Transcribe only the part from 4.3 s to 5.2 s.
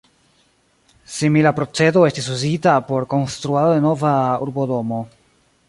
urbodomo.